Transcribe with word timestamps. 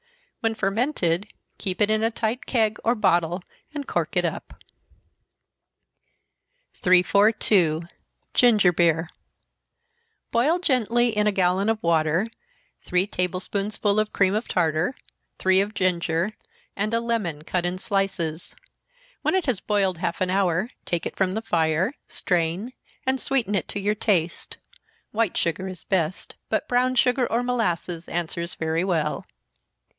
When 0.39 0.55
fermented, 0.55 1.27
keep 1.59 1.79
it 1.79 1.91
in 1.91 2.01
a 2.01 2.09
tight 2.09 2.47
keg, 2.47 2.79
or 2.83 2.95
bottle 2.95 3.43
and 3.71 3.87
cork 3.87 4.17
it 4.17 4.25
up. 4.25 4.59
342. 6.73 7.83
Ginger 8.33 8.73
Beer. 8.73 9.09
Boil 10.31 10.57
gently, 10.57 11.15
in 11.15 11.27
a 11.27 11.31
gallon 11.31 11.69
of 11.69 11.77
water, 11.83 12.25
three 12.83 13.05
table 13.05 13.39
spoonsful 13.39 13.99
of 13.99 14.11
cream 14.11 14.33
of 14.33 14.47
tartar, 14.47 14.95
three 15.37 15.61
of 15.61 15.75
ginger, 15.75 16.31
and 16.75 16.91
a 16.95 16.99
lemon 16.99 17.43
cut 17.43 17.63
in 17.63 17.77
slices. 17.77 18.55
When 19.21 19.35
it 19.35 19.45
has 19.45 19.59
boiled 19.59 19.99
half 19.99 20.19
an 20.21 20.31
hour, 20.31 20.71
take 20.87 21.05
it 21.05 21.15
from 21.15 21.35
the 21.35 21.43
fire, 21.43 21.93
strain 22.07 22.73
and 23.05 23.21
sweeten 23.21 23.53
it 23.53 23.67
to 23.67 23.79
your 23.79 23.93
taste 23.93 24.57
white 25.11 25.37
sugar 25.37 25.67
is 25.67 25.81
the 25.83 25.89
best, 25.89 26.33
but 26.49 26.67
brown 26.67 26.95
sugar 26.95 27.31
or 27.31 27.43
molasses 27.43 28.07
answers 28.09 28.55
very 28.55 28.83
well. 28.83 29.27